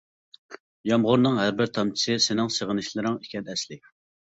يامغۇرنىڭ 0.93 1.37
ھەر 1.43 1.53
بىر 1.61 1.71
تامچىسى 1.77 2.19
سېنىڭ 2.31 2.53
سېغىنىشلىرىڭ 2.59 3.23
ئىكەن 3.23 3.51
ئەسلى. 3.59 3.85